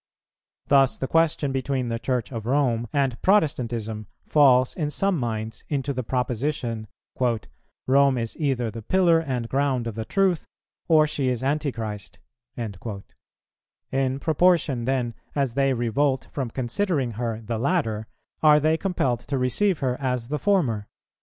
[0.65, 5.93] Thus the question between the Church of Rome and Protestantism falls in some minds into
[5.93, 6.87] the proposition,
[7.85, 10.47] "Rome is either the pillar and ground of the Truth,
[10.87, 12.17] or she is Antichrist;"
[12.57, 12.73] in
[14.19, 18.07] proportion, then, as they revolt from considering her the latter
[18.41, 20.87] are they compelled to receive her as the former.